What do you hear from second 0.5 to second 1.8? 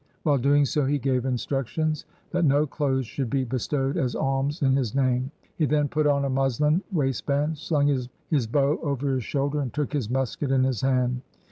so, he gave instruc